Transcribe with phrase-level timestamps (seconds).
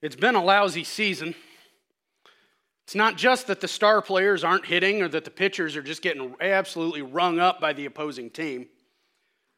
[0.00, 1.34] It's been a lousy season.
[2.84, 6.00] It's not just that the star players aren't hitting or that the pitchers are just
[6.00, 8.66] getting absolutely rung up by the opposing team.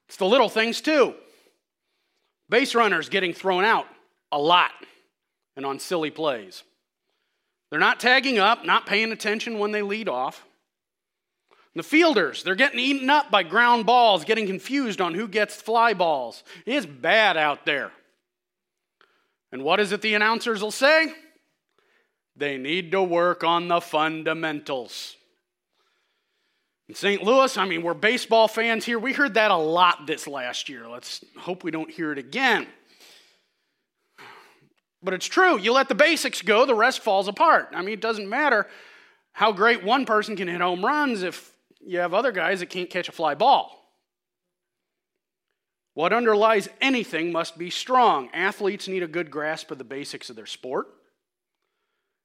[0.09, 1.14] It's the little things too.
[2.49, 3.87] Base runners getting thrown out
[4.32, 4.73] a lot
[5.57, 6.64] and on silly plays.
[7.71, 10.45] They're not tagging up, not paying attention when they lead off.
[11.77, 15.95] The fielders, they're getting eaten up by ground balls, getting confused on who gets fly
[15.95, 16.43] balls.
[16.67, 17.93] It's bad out there.
[19.53, 21.13] And what is it the announcers will say?
[22.36, 25.17] They need to work on the fundamentals.
[26.89, 27.23] In St.
[27.23, 28.99] Louis, I mean, we're baseball fans here.
[28.99, 30.89] We heard that a lot this last year.
[30.89, 32.67] Let's hope we don't hear it again.
[35.03, 35.59] But it's true.
[35.59, 37.69] You let the basics go, the rest falls apart.
[37.73, 38.67] I mean, it doesn't matter
[39.33, 42.91] how great one person can hit home runs if you have other guys that can't
[42.91, 43.80] catch a fly ball.
[45.94, 48.31] What underlies anything must be strong.
[48.33, 50.87] Athletes need a good grasp of the basics of their sport.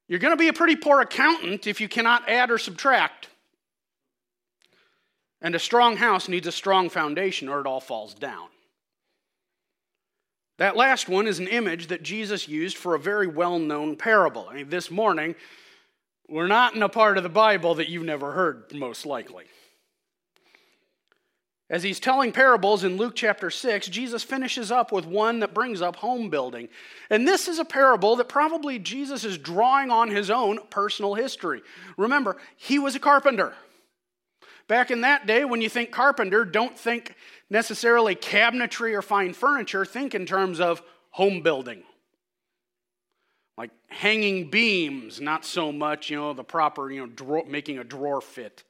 [0.08, 3.28] You're going to be a pretty poor accountant if you cannot add or subtract.
[5.40, 8.48] And a strong house needs a strong foundation or it all falls down.
[10.58, 14.48] That last one is an image that Jesus used for a very well known parable.
[14.48, 15.34] I mean, this morning,
[16.28, 19.44] we're not in a part of the Bible that you've never heard, most likely.
[21.68, 25.82] As he's telling parables in Luke chapter 6, Jesus finishes up with one that brings
[25.82, 26.68] up home building.
[27.10, 31.62] And this is a parable that probably Jesus is drawing on his own personal history.
[31.96, 33.52] Remember, he was a carpenter.
[34.68, 37.16] Back in that day, when you think carpenter, don't think
[37.50, 41.82] necessarily cabinetry or fine furniture, think in terms of home building.
[43.58, 47.84] Like hanging beams, not so much, you know, the proper, you know, drawer, making a
[47.84, 48.62] drawer fit.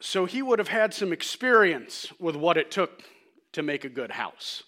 [0.00, 3.02] So he would have had some experience with what it took
[3.52, 4.62] to make a good house.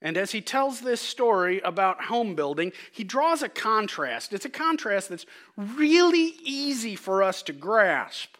[0.00, 4.32] And as he tells this story about home building, he draws a contrast.
[4.32, 8.36] It's a contrast that's really easy for us to grasp.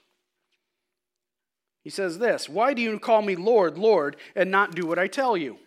[1.83, 5.09] He says this Why do you call me Lord, Lord, and not do what I
[5.09, 5.59] tell you?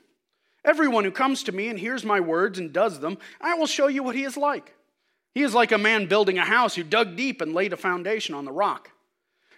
[0.64, 3.88] Everyone who comes to me and hears my words and does them, I will show
[3.88, 4.74] you what he is like.
[5.34, 8.36] He is like a man building a house who dug deep and laid a foundation
[8.36, 8.90] on the rock.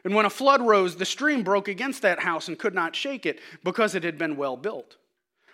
[0.06, 3.25] And when a flood rose, the stream broke against that house and could not shake
[3.25, 4.97] it because it had been well built.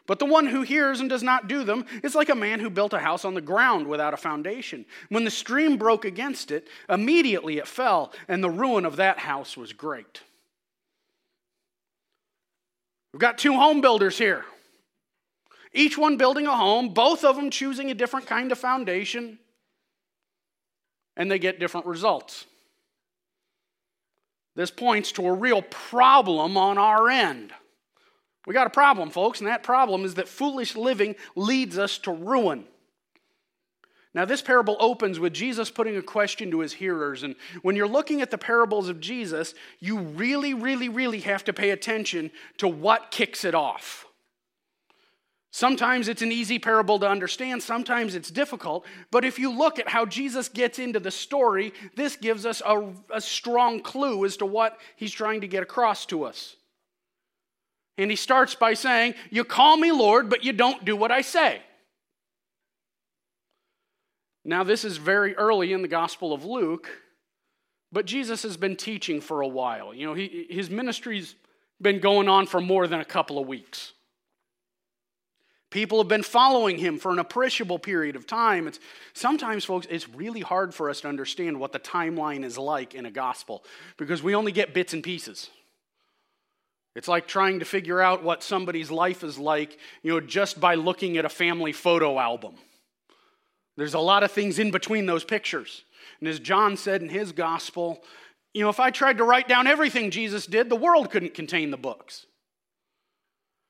[0.07, 2.71] But the one who hears and does not do them is like a man who
[2.71, 4.85] built a house on the ground without a foundation.
[5.09, 9.55] When the stream broke against it, immediately it fell, and the ruin of that house
[9.55, 10.23] was great.
[13.13, 14.45] We've got two home builders here.
[15.73, 19.37] Each one building a home, both of them choosing a different kind of foundation,
[21.19, 22.45] and they get different results.
[24.55, 27.51] This points to a real problem on our end.
[28.47, 32.11] We got a problem, folks, and that problem is that foolish living leads us to
[32.11, 32.63] ruin.
[34.13, 37.21] Now, this parable opens with Jesus putting a question to his hearers.
[37.21, 41.53] And when you're looking at the parables of Jesus, you really, really, really have to
[41.53, 44.07] pay attention to what kicks it off.
[45.51, 48.85] Sometimes it's an easy parable to understand, sometimes it's difficult.
[49.09, 52.93] But if you look at how Jesus gets into the story, this gives us a,
[53.11, 56.55] a strong clue as to what he's trying to get across to us.
[57.97, 61.21] And he starts by saying, You call me Lord, but you don't do what I
[61.21, 61.61] say.
[64.45, 66.89] Now, this is very early in the Gospel of Luke,
[67.91, 69.93] but Jesus has been teaching for a while.
[69.93, 71.35] You know, he, his ministry's
[71.81, 73.93] been going on for more than a couple of weeks.
[75.69, 78.67] People have been following him for an appreciable period of time.
[78.67, 78.79] It's,
[79.13, 83.05] sometimes, folks, it's really hard for us to understand what the timeline is like in
[83.05, 83.63] a gospel
[83.97, 85.49] because we only get bits and pieces.
[86.95, 90.73] It's like trying to figure out what somebody's life is like, you know, just by
[90.73, 92.55] looking at a family photo album.
[93.77, 95.83] There's a lot of things in between those pictures.
[96.19, 98.03] And as John said in his gospel,
[98.53, 101.69] you know, if I tried to write down everything Jesus did, the world couldn't contain
[101.69, 102.25] the books.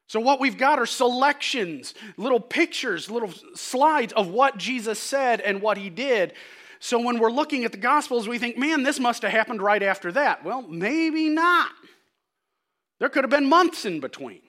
[0.09, 5.61] So, what we've got are selections, little pictures, little slides of what Jesus said and
[5.61, 6.33] what he did.
[6.79, 9.83] So, when we're looking at the Gospels, we think, man, this must have happened right
[9.83, 10.43] after that.
[10.43, 11.69] Well, maybe not.
[12.97, 14.41] There could have been months in between.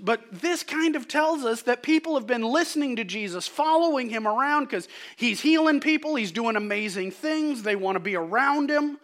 [0.00, 4.28] But this kind of tells us that people have been listening to Jesus, following him
[4.28, 4.86] around because
[5.16, 8.98] he's healing people, he's doing amazing things, they want to be around him.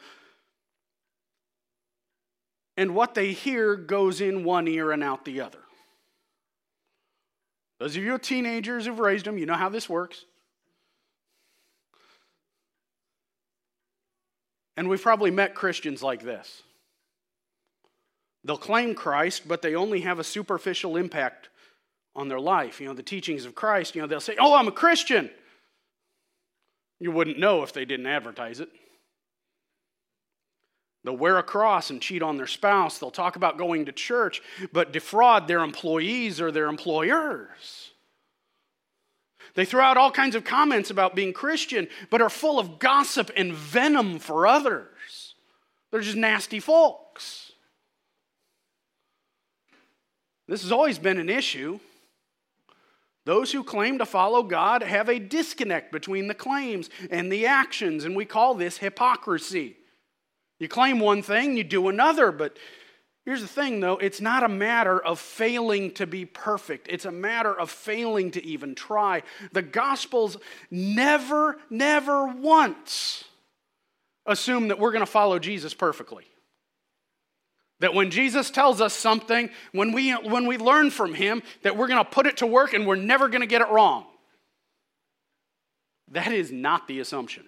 [2.76, 5.60] And what they hear goes in one ear and out the other.
[7.78, 10.24] Those of you teenagers who've raised them, you know how this works.
[14.76, 16.62] And we've probably met Christians like this.
[18.44, 21.48] They'll claim Christ, but they only have a superficial impact
[22.16, 22.80] on their life.
[22.80, 25.30] You know, the teachings of Christ, you know, they'll say, Oh, I'm a Christian.
[27.00, 28.68] You wouldn't know if they didn't advertise it.
[31.04, 32.98] They'll wear a cross and cheat on their spouse.
[32.98, 34.42] They'll talk about going to church,
[34.72, 37.90] but defraud their employees or their employers.
[39.54, 43.30] They throw out all kinds of comments about being Christian, but are full of gossip
[43.36, 45.34] and venom for others.
[45.90, 47.52] They're just nasty folks.
[50.48, 51.78] This has always been an issue.
[53.26, 58.04] Those who claim to follow God have a disconnect between the claims and the actions,
[58.04, 59.76] and we call this hypocrisy.
[60.64, 62.56] You claim one thing, you do another, but
[63.26, 67.12] here's the thing though it's not a matter of failing to be perfect, it's a
[67.12, 69.24] matter of failing to even try.
[69.52, 70.38] The Gospels
[70.70, 73.24] never, never once
[74.24, 76.24] assume that we're going to follow Jesus perfectly.
[77.80, 81.88] That when Jesus tells us something, when we, when we learn from him, that we're
[81.88, 84.06] going to put it to work and we're never going to get it wrong.
[86.12, 87.44] That is not the assumption.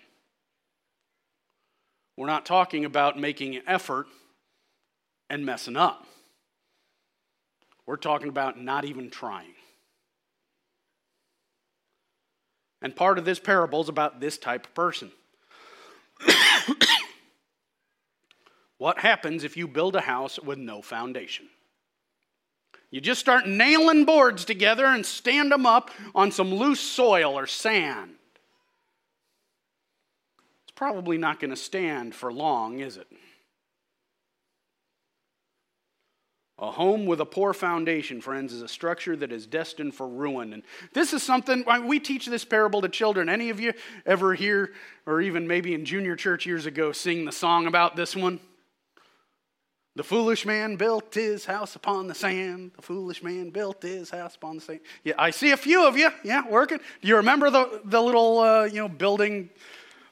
[2.17, 4.07] We're not talking about making an effort
[5.29, 6.07] and messing up.
[7.87, 9.55] We're talking about not even trying.
[12.83, 15.11] And part of this parable is about this type of person.
[18.79, 21.49] What happens if you build a house with no foundation?
[22.91, 27.47] You just start nailing boards together and stand them up on some loose soil or
[27.47, 28.15] sand.
[30.77, 33.09] Probably not going to stand for long, is it?
[36.59, 40.55] A home with a poor foundation, friends, is a structure that is destined for ruin.
[40.55, 40.63] And
[40.95, 43.29] this is something, we teach this parable to children.
[43.29, 43.75] Any of you
[44.07, 44.73] ever hear,
[45.05, 48.41] or even maybe in junior church years ago, sing the song about this one?
[49.97, 52.73] The foolish man built his house upon the sand.
[52.77, 54.81] The foolish man built his house upon the sand.
[55.05, 56.11] Yeah, I see a few of you.
[56.23, 56.79] Yeah, working.
[56.79, 59.49] Do you remember the, the little, uh, you know, building?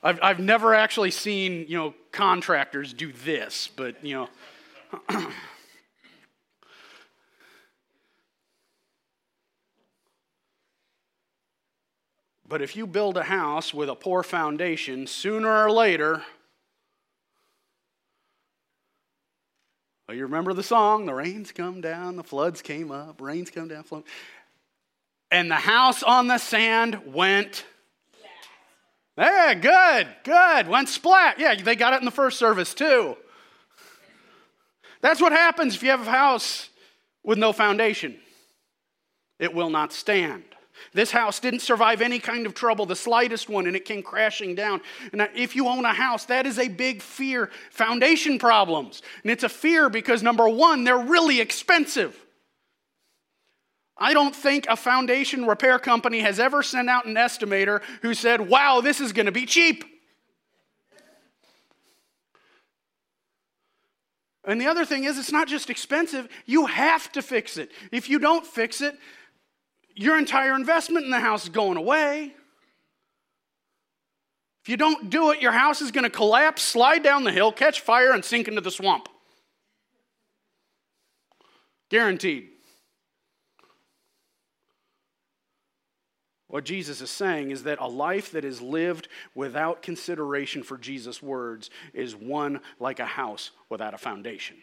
[0.04, 4.28] I've, I've never actually seen, you know, contractors do this, but, you know.
[12.46, 16.22] but if you build a house with a poor foundation, sooner or later,
[20.06, 23.68] Well, you remember the song, the rains come down, the floods came up, rains come
[23.68, 24.02] down, flood.
[25.30, 27.64] And the house on the sand went.
[29.16, 30.68] Hey, good, good.
[30.68, 31.38] Went splat.
[31.38, 33.16] Yeah, they got it in the first service too.
[35.00, 36.68] That's what happens if you have a house
[37.22, 38.16] with no foundation.
[39.38, 40.44] It will not stand.
[40.92, 44.54] This house didn't survive any kind of trouble, the slightest one, and it came crashing
[44.54, 44.80] down.
[45.12, 47.50] And if you own a house, that is a big fear.
[47.70, 49.02] Foundation problems.
[49.22, 52.23] And it's a fear because, number one, they're really expensive.
[53.96, 58.48] I don't think a foundation repair company has ever sent out an estimator who said,
[58.48, 59.84] wow, this is going to be cheap.
[64.46, 67.70] And the other thing is, it's not just expensive, you have to fix it.
[67.92, 68.98] If you don't fix it,
[69.94, 72.34] your entire investment in the house is going away.
[74.62, 77.52] If you don't do it, your house is going to collapse, slide down the hill,
[77.52, 79.08] catch fire, and sink into the swamp.
[81.90, 82.48] Guaranteed.
[86.54, 91.20] What Jesus is saying is that a life that is lived without consideration for Jesus'
[91.20, 94.58] words is one like a house without a foundation.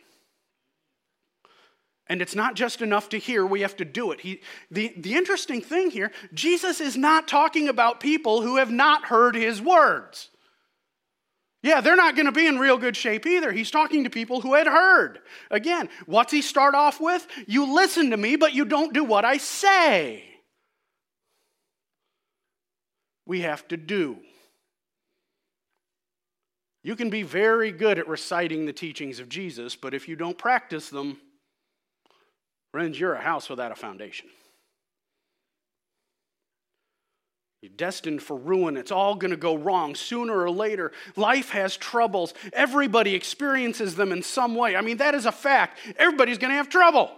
[2.07, 4.21] And it's not just enough to hear, we have to do it.
[4.21, 4.39] He,
[4.71, 9.35] the, the interesting thing here, Jesus is not talking about people who have not heard
[9.35, 10.29] his words.
[11.61, 13.51] Yeah, they're not going to be in real good shape either.
[13.51, 15.19] He's talking to people who had heard.
[15.49, 17.27] Again, what's he start off with?
[17.47, 20.30] You listen to me, but you don't do what I say.
[23.31, 24.17] We have to do.
[26.83, 30.37] You can be very good at reciting the teachings of Jesus, but if you don't
[30.37, 31.17] practice them,
[32.71, 34.27] Friends, you're a house without a foundation.
[37.61, 38.75] You're destined for ruin.
[38.75, 40.91] It's all going to go wrong sooner or later.
[41.15, 42.33] Life has troubles.
[42.53, 44.75] Everybody experiences them in some way.
[44.75, 45.77] I mean, that is a fact.
[45.97, 47.11] Everybody's going to have trouble.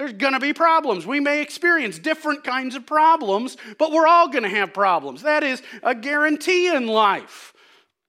[0.00, 1.06] There's going to be problems.
[1.06, 5.24] We may experience different kinds of problems, but we're all going to have problems.
[5.24, 7.52] That is a guarantee in life.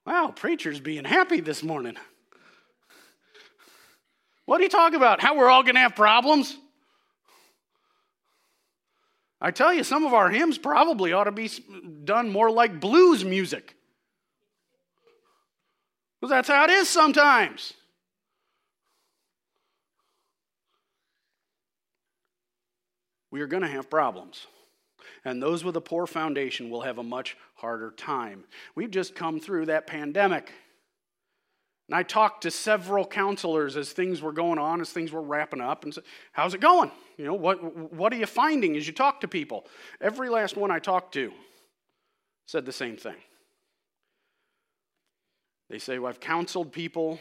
[0.05, 1.97] Wow, preacher's being happy this morning.
[4.45, 5.19] What are you talking about?
[5.19, 6.55] How we're all going to have problems?
[9.41, 11.49] I tell you, some of our hymns probably ought to be
[12.05, 13.75] done more like blues music.
[16.21, 17.73] Because that's how it is sometimes.
[23.31, 24.47] We are going to have problems.
[25.25, 28.43] And those with a poor foundation will have a much harder time.
[28.75, 30.51] We've just come through that pandemic.
[31.87, 35.61] And I talked to several counselors as things were going on, as things were wrapping
[35.61, 36.91] up, and said, How's it going?
[37.17, 39.65] You know, what, what are you finding as you talk to people?
[39.99, 41.31] Every last one I talked to
[42.45, 43.15] said the same thing.
[45.69, 47.19] They say, well, I've counseled people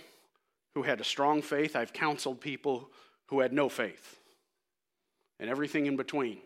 [0.75, 2.91] who had a strong faith, I've counseled people
[3.27, 4.20] who had no faith,
[5.41, 6.39] and everything in between.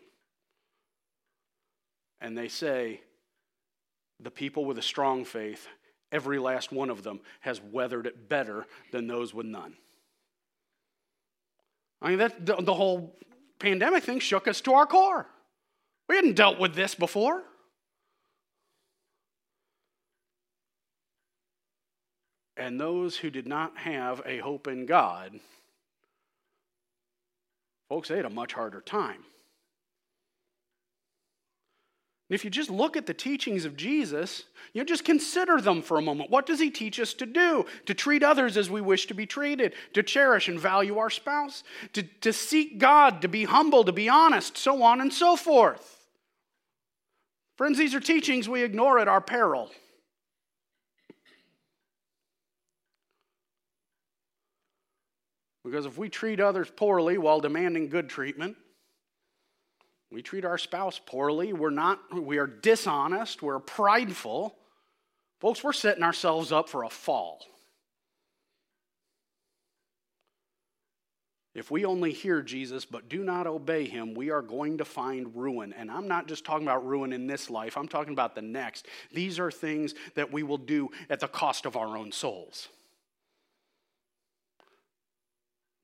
[2.21, 3.01] And they say,
[4.21, 5.67] the people with a strong faith,
[6.13, 9.75] every last one of them has weathered it better than those with none.
[12.01, 13.19] I mean, that, the, the whole
[13.59, 15.27] pandemic thing shook us to our core.
[16.09, 17.43] We hadn't dealt with this before.
[22.57, 25.41] And those who did not have a hope in God,
[27.95, 29.23] folks, they had a much harder time.
[32.29, 35.97] If you just look at the teachings of Jesus, you know, just consider them for
[35.97, 36.29] a moment.
[36.29, 37.67] What does he teach us to do?
[37.87, 41.63] To treat others as we wish to be treated, to cherish and value our spouse,
[41.93, 46.09] to, to seek God, to be humble, to be honest, so on and so forth.
[47.57, 49.71] Friends, these are teachings we ignore at our peril.
[55.65, 58.57] Because if we treat others poorly while demanding good treatment,
[60.11, 64.55] we treat our spouse poorly, we're not we are dishonest, we're prideful.
[65.41, 67.41] Folks, we're setting ourselves up for a fall.
[71.55, 75.35] If we only hear Jesus but do not obey him, we are going to find
[75.35, 75.73] ruin.
[75.73, 78.87] And I'm not just talking about ruin in this life, I'm talking about the next.
[79.13, 82.69] These are things that we will do at the cost of our own souls.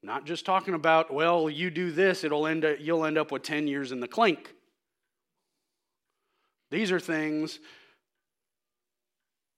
[0.02, 3.42] Not just talking about, well, you do this, it'll end up, you'll end up with
[3.42, 4.54] 10 years in the clink.
[6.70, 7.58] These are things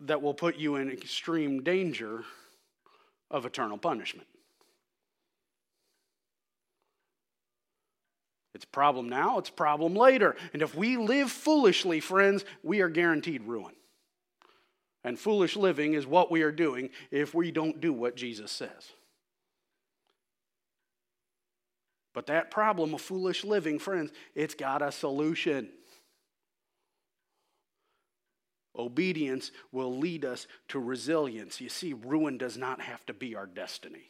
[0.00, 2.24] that will put you in extreme danger
[3.30, 4.26] of eternal punishment.
[8.54, 10.36] It's a problem now, it's a problem later.
[10.52, 13.74] And if we live foolishly, friends, we are guaranteed ruin.
[15.04, 18.92] And foolish living is what we are doing if we don't do what Jesus says.
[22.14, 25.70] But that problem of foolish living, friends, it's got a solution.
[28.76, 31.60] Obedience will lead us to resilience.
[31.60, 34.08] You see, ruin does not have to be our destiny.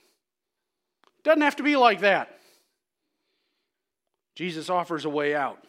[1.24, 2.38] Doesn't have to be like that.
[4.34, 5.62] Jesus offers a way out.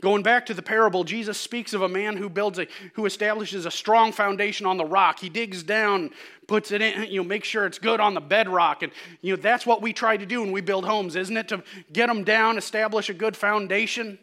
[0.00, 3.66] Going back to the parable, Jesus speaks of a man who builds a who establishes
[3.66, 5.18] a strong foundation on the rock.
[5.18, 6.10] He digs down,
[6.46, 8.82] puts it in, you know, make sure it's good on the bedrock.
[8.82, 11.48] And you know, that's what we try to do when we build homes, isn't it?
[11.48, 14.18] To get them down, establish a good foundation.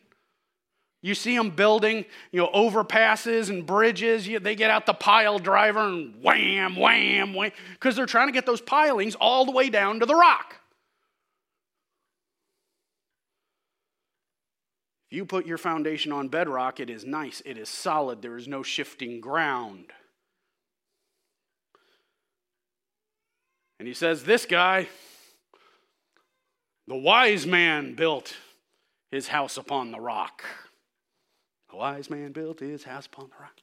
[1.01, 4.27] You see them building, you know, overpasses and bridges.
[4.27, 8.33] You, they get out the pile driver and wham, wham, wham, because they're trying to
[8.33, 10.55] get those pilings all the way down to the rock.
[15.09, 18.47] If you put your foundation on bedrock, it is nice, it is solid, there is
[18.47, 19.93] no shifting ground.
[23.79, 24.87] And he says, This guy,
[26.87, 28.35] the wise man, built
[29.09, 30.43] his house upon the rock.
[31.69, 33.53] The wise man built his house upon the rock.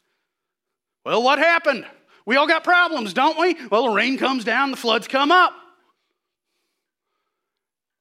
[1.04, 1.84] Well, what happened?
[2.24, 3.56] We all got problems, don't we?
[3.70, 5.52] Well, the rain comes down, the floods come up.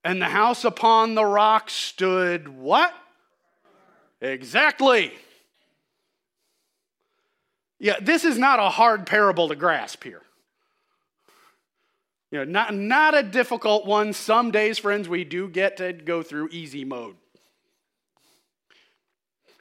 [0.06, 2.94] And the house upon the rock stood what?
[4.24, 5.12] Exactly.
[7.78, 10.22] Yeah, this is not a hard parable to grasp here.
[12.32, 14.14] You know, not, not a difficult one.
[14.14, 17.16] Some days, friends, we do get to go through easy mode.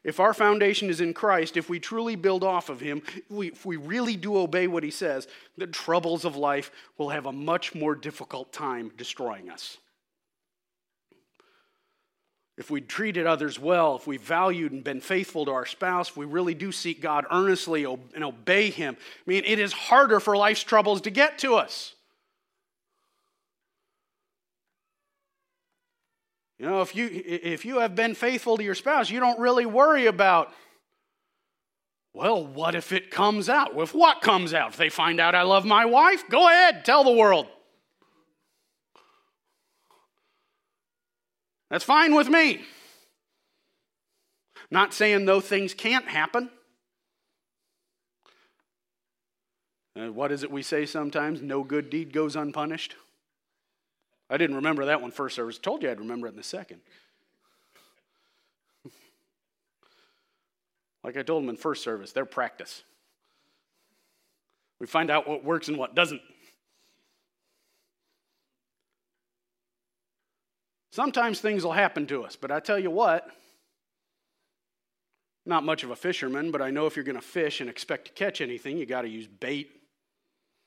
[0.05, 3.77] If our foundation is in Christ, if we truly build off of Him, if we
[3.77, 5.27] really do obey what He says,
[5.59, 9.79] the troubles of life will have a much more difficult time destroying us
[12.59, 16.17] if we treated others well, if we valued and been faithful to our spouse, if
[16.17, 20.37] we really do seek God earnestly and obey Him, I mean, it is harder for
[20.37, 21.95] life's troubles to get to us.
[26.59, 29.67] You know, if you, if you have been faithful to your spouse, you don't really
[29.67, 30.53] worry about,
[32.13, 33.73] well, what if it comes out?
[33.75, 34.69] If what comes out?
[34.71, 37.49] If they find out I love my wife, go ahead, tell the world.
[41.73, 42.57] That's fine with me.
[44.57, 46.51] I'm not saying though things can't happen.
[49.97, 51.41] And what is it we say sometimes?
[51.41, 52.95] No good deed goes unpunished.
[54.29, 55.59] I didn't remember that one first service.
[55.59, 56.83] I told you I'd remember it in the second.
[61.03, 62.83] like I told them in first service, they're practice.
[64.79, 66.21] We find out what works and what doesn't.
[70.93, 73.27] Sometimes things will happen to us, but I tell you what,
[75.47, 78.05] not much of a fisherman, but I know if you're going to fish and expect
[78.09, 79.71] to catch anything, you got to use bait.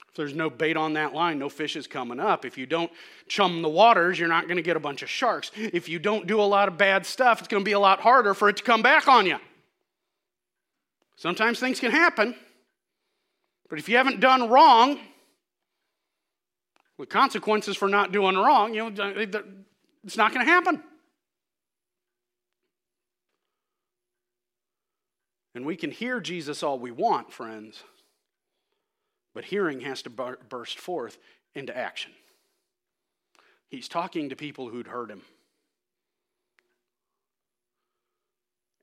[0.10, 2.44] If there's no bait on that line, no fish is coming up.
[2.44, 2.92] If you don't
[3.28, 5.52] chum the waters, you're not going to get a bunch of sharks.
[5.56, 8.00] If you don't do a lot of bad stuff, it's going to be a lot
[8.00, 9.38] harder for it to come back on you.
[11.18, 12.36] Sometimes things can happen,
[13.70, 15.00] but if you haven't done wrong,
[16.98, 19.36] the consequences for not doing wrong, you know,
[20.06, 20.82] it's not going to happen.
[25.56, 27.84] And we can hear Jesus all we want, friends,
[29.34, 31.18] but hearing has to burst forth
[31.54, 32.12] into action.
[33.70, 35.22] He's talking to people who'd heard him.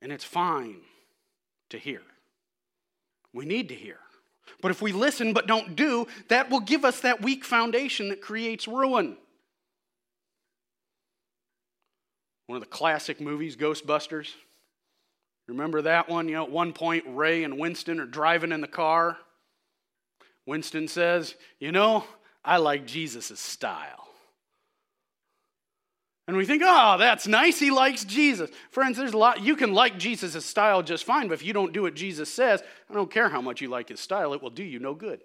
[0.01, 0.81] And it's fine
[1.69, 2.01] to hear.
[3.31, 3.99] We need to hear.
[4.61, 8.21] But if we listen but don't do, that will give us that weak foundation that
[8.21, 9.17] creates ruin.
[12.47, 14.29] One of the classic movies, Ghostbusters.
[15.47, 16.27] Remember that one?
[16.27, 19.17] You know, at one point, Ray and Winston are driving in the car.
[20.45, 22.05] Winston says, You know,
[22.43, 24.03] I like Jesus' style.
[26.27, 27.59] And we think, oh, that's nice.
[27.59, 28.49] He likes Jesus.
[28.71, 29.41] Friends, there's a lot.
[29.41, 32.63] You can like Jesus' style just fine, but if you don't do what Jesus says,
[32.89, 35.21] I don't care how much you like his style, it will do you no good.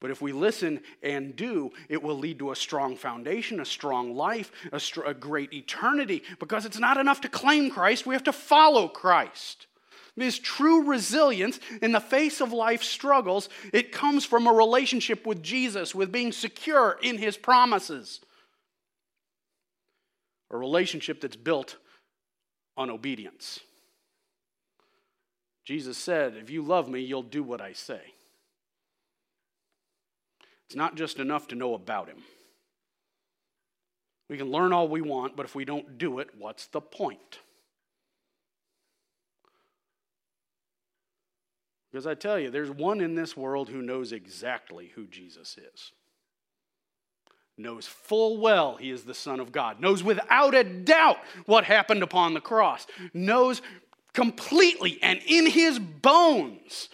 [0.00, 4.14] But if we listen and do, it will lead to a strong foundation, a strong
[4.14, 6.22] life, a, a, great eternity.
[6.38, 9.66] Because it's not enough to claim Christ, we have to follow Christ.
[10.14, 15.42] This true resilience in the face of life's struggles, it comes from a relationship with
[15.42, 18.20] Jesus, with being secure in his promises.
[20.50, 21.76] A relationship that's built
[22.76, 23.60] on obedience.
[25.64, 28.00] Jesus said, If you love me, you'll do what I say.
[30.68, 32.22] It's not just enough to know about him.
[34.28, 37.38] We can learn all we want, but if we don't do it, what's the point?
[41.90, 45.92] Because I tell you, there's one in this world who knows exactly who Jesus is.
[47.56, 49.80] Knows full well he is the Son of God.
[49.80, 52.86] Knows without a doubt what happened upon the cross.
[53.14, 53.62] Knows
[54.12, 56.90] completely and in his bones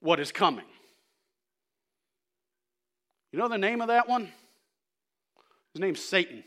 [0.00, 0.64] what is coming.
[3.36, 4.32] You know the name of that one?
[5.74, 6.42] His name's Satan.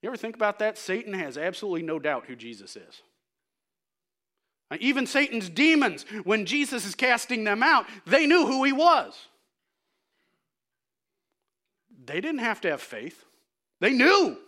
[0.00, 0.78] You ever think about that?
[0.78, 3.02] Satan has absolutely no doubt who Jesus is.
[4.80, 9.12] Even Satan's demons, when Jesus is casting them out, they knew who he was.
[12.06, 13.22] They didn't have to have faith,
[13.80, 14.38] they knew.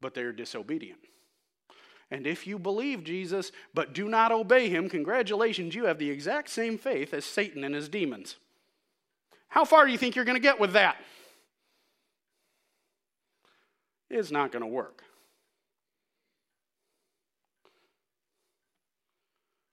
[0.00, 0.98] But they're disobedient.
[2.10, 6.48] And if you believe Jesus but do not obey him, congratulations, you have the exact
[6.50, 8.36] same faith as Satan and his demons.
[9.48, 10.96] How far do you think you're going to get with that?
[14.08, 15.02] It's not going to work.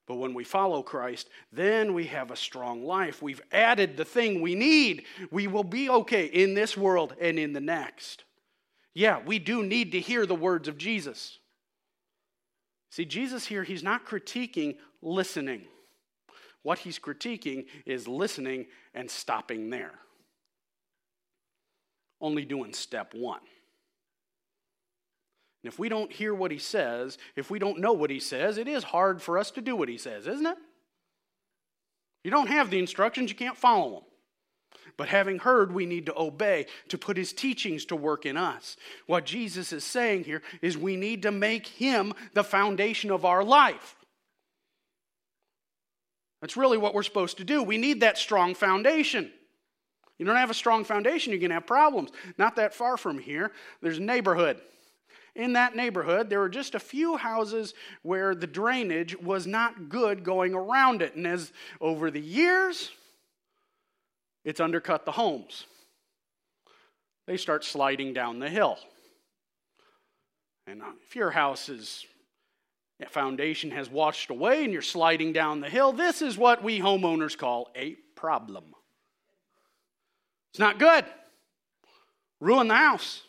[0.06, 3.22] But when we follow Christ, then we have a strong life.
[3.22, 5.06] We've added the thing we need.
[5.32, 8.26] We will be okay in this world and in the next.
[8.93, 11.39] Yeah, we do need to hear the words of Jesus.
[12.93, 15.63] See, Jesus here, he's not critiquing listening.
[16.62, 19.93] What he's critiquing is listening and stopping there.
[22.21, 23.39] Only doing step one.
[25.63, 28.60] And if we don't hear what he says, if we don't know what he says,
[28.60, 30.58] it is hard for us to do what he says, isn't it?
[32.23, 34.03] You don't have the instructions, you can't follow them.
[34.97, 38.77] But having heard, we need to obey to put his teachings to work in us.
[39.08, 43.43] What Jesus is saying here is we need to make him the foundation of our
[43.43, 43.95] life.
[46.41, 47.63] That's really what we're supposed to do.
[47.63, 49.32] We need that strong foundation.
[50.17, 52.12] You don't have a strong foundation, you're going to have problems.
[52.38, 53.51] Not that far from here,
[53.82, 54.60] there's a neighborhood.
[55.36, 60.23] In that neighborhood, there were just a few houses where the drainage was not good
[60.23, 61.15] going around it.
[61.15, 61.51] And as
[61.82, 62.91] over the years,
[64.43, 65.65] it's undercut the homes.
[67.27, 68.77] They start sliding down the hill.
[70.67, 72.06] And uh, if your house's
[73.10, 77.38] foundation has washed away and you're sliding down the hill, this is what we homeowners
[77.38, 78.63] call a problem.
[80.51, 81.06] It's not good.
[82.39, 83.23] Ruin the house.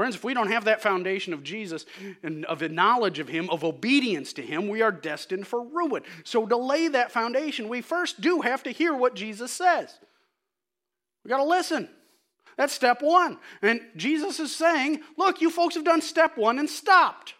[0.00, 1.84] Friends, if we don't have that foundation of Jesus
[2.22, 6.04] and of a knowledge of Him, of obedience to Him, we are destined for ruin.
[6.24, 9.94] So, to lay that foundation, we first do have to hear what Jesus says.
[11.22, 11.86] We got to listen.
[12.56, 13.36] That's step one.
[13.60, 17.34] And Jesus is saying, look, you folks have done step one and stopped.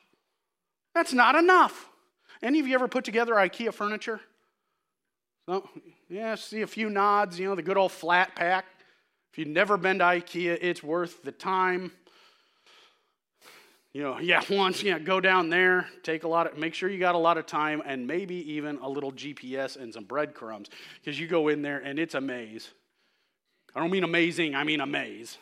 [0.94, 1.88] That's not enough.
[2.42, 4.20] Any of you ever put together IKEA furniture?
[5.48, 5.66] So,
[6.10, 8.66] yeah, see a few nods, you know, the good old flat pack.
[9.32, 11.92] If you've never been to IKEA, it's worth the time.
[13.92, 16.98] You know, yeah, once, yeah, go down there, take a lot of, make sure you
[16.98, 20.68] got a lot of time and maybe even a little GPS and some breadcrumbs
[21.00, 22.70] because you go in there and it's a maze.
[23.74, 25.38] I don't mean amazing, I mean a maze.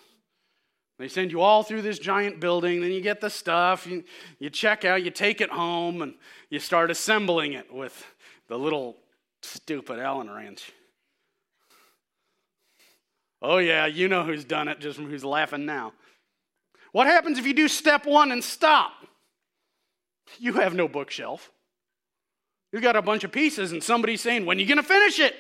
[0.98, 4.02] They send you all through this giant building, then you get the stuff, you,
[4.40, 6.14] you check out, you take it home, and
[6.50, 8.04] you start assembling it with
[8.48, 8.96] the little
[9.42, 10.72] stupid Allen wrench.
[13.40, 15.92] Oh, yeah, you know who's done it, just from who's laughing now.
[16.92, 18.92] What happens if you do step one and stop?
[20.38, 21.50] You have no bookshelf.
[22.72, 25.18] You've got a bunch of pieces, and somebody's saying, When are you going to finish
[25.18, 25.34] it?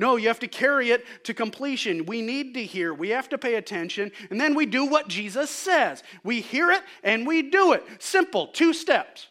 [0.00, 2.06] No, you have to carry it to completion.
[2.06, 5.50] We need to hear, we have to pay attention, and then we do what Jesus
[5.50, 6.02] says.
[6.24, 7.84] We hear it and we do it.
[7.98, 9.26] Simple, two steps.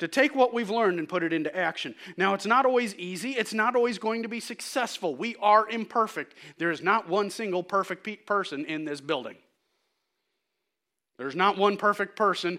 [0.00, 1.94] To take what we've learned and put it into action.
[2.16, 3.32] Now, it's not always easy.
[3.32, 5.14] It's not always going to be successful.
[5.14, 6.34] We are imperfect.
[6.58, 9.36] There is not one single perfect person in this building.
[11.16, 12.58] There's not one perfect person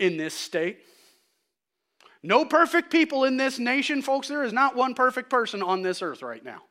[0.00, 0.80] in this state.
[2.22, 4.28] No perfect people in this nation, folks.
[4.28, 6.62] There is not one perfect person on this earth right now.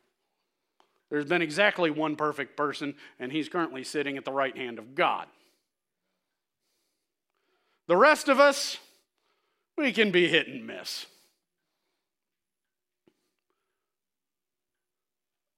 [1.10, 4.96] There's been exactly one perfect person, and he's currently sitting at the right hand of
[4.96, 5.28] God.
[7.88, 8.78] The rest of us,
[9.82, 11.06] we can be hit and miss.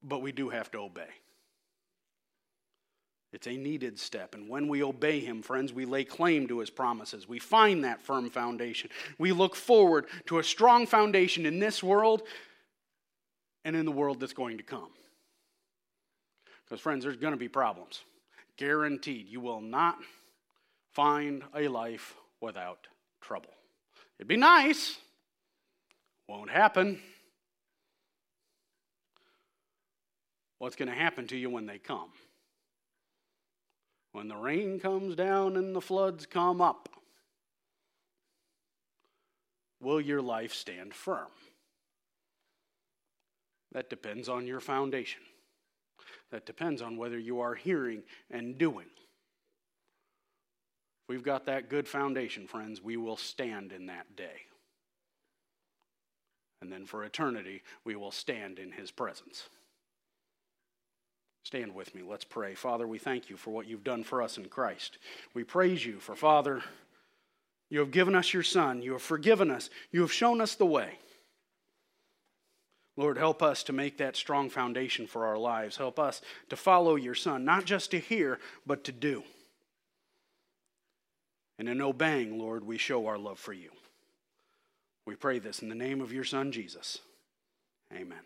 [0.01, 1.09] But we do have to obey.
[3.31, 4.35] It's a needed step.
[4.35, 7.27] And when we obey Him, friends, we lay claim to His promises.
[7.27, 8.89] We find that firm foundation.
[9.17, 12.23] We look forward to a strong foundation in this world
[13.65, 14.91] and in the world that's going to come.
[16.63, 18.01] Because, friends, there's going to be problems.
[18.57, 19.27] Guaranteed.
[19.27, 19.97] You will not
[20.91, 22.87] find a life without
[23.19, 23.49] trouble.
[24.19, 24.97] It'd be nice,
[26.27, 26.99] won't happen.
[30.59, 32.09] What's going to happen to you when they come?
[34.13, 36.87] when the rain comes down and the floods come up?
[39.81, 41.27] Will your life stand firm?
[43.73, 45.21] That depends on your foundation.
[46.31, 48.85] That depends on whether you are hearing and doing.
[51.03, 54.47] If we've got that good foundation, friends, we will stand in that day.
[56.61, 59.49] And then for eternity, we will stand in his presence.
[61.43, 62.01] Stand with me.
[62.01, 62.55] Let's pray.
[62.55, 64.97] Father, we thank you for what you've done for us in Christ.
[65.33, 66.61] We praise you for, Father,
[67.69, 68.81] you have given us your Son.
[68.81, 69.69] You have forgiven us.
[69.91, 70.99] You have shown us the way.
[72.95, 75.75] Lord, help us to make that strong foundation for our lives.
[75.75, 79.23] Help us to follow your Son, not just to hear, but to do.
[81.63, 83.69] And in obeying, Lord, we show our love for you.
[85.05, 86.99] We pray this in the name of your Son, Jesus.
[87.89, 88.19] Amen.